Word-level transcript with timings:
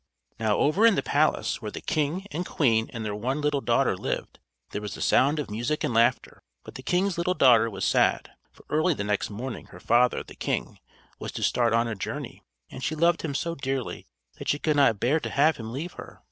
Now 0.39 0.57
over 0.57 0.87
in 0.87 0.95
the 0.95 1.03
palace, 1.03 1.61
where 1.61 1.69
the 1.69 1.79
king, 1.79 2.25
and 2.31 2.43
queen, 2.43 2.89
and 2.91 3.05
their 3.05 3.13
one 3.13 3.39
little 3.39 3.61
daughter 3.61 3.95
lived, 3.95 4.39
there 4.71 4.81
was 4.81 4.95
the 4.95 4.99
sound 5.01 5.37
of 5.37 5.51
music 5.51 5.83
and 5.83 5.93
laughter; 5.93 6.41
but 6.63 6.73
the 6.73 6.81
king's 6.81 7.19
little 7.19 7.35
daughter 7.35 7.69
was 7.69 7.85
sad, 7.85 8.31
for 8.51 8.65
early 8.71 8.95
the 8.95 9.03
next 9.03 9.29
morning 9.29 9.67
her 9.67 9.79
father, 9.79 10.23
the 10.23 10.33
king, 10.33 10.79
was 11.19 11.31
to 11.33 11.43
start 11.43 11.71
on 11.71 11.87
a 11.87 11.93
journey, 11.93 12.41
and 12.71 12.83
she 12.83 12.95
loved 12.95 13.21
him 13.21 13.35
so 13.35 13.53
dearly 13.53 14.07
that 14.39 14.47
she 14.49 14.57
could 14.57 14.77
not 14.77 14.99
bear 14.99 15.19
to 15.19 15.29
have 15.29 15.57
him 15.57 15.71
leave 15.71 15.93
her. 15.93 16.19